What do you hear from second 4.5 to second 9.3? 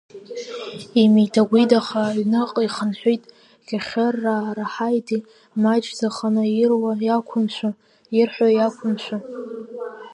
раҳаиди маҷӡаханы, ируа иақәымшәо, ирҳәо иақәымшәо.